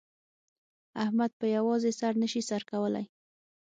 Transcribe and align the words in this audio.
احمد 1.03 1.31
په 1.35 1.37
په 1.39 1.45
یوازې 1.55 1.91
سر 1.99 2.13
نه 2.21 2.27
شي 2.31 2.41
سر 2.49 2.61
کولای. 2.71 3.05